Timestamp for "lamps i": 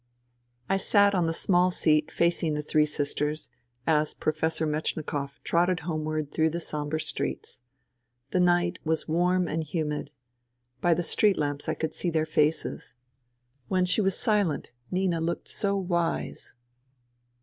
11.37-11.75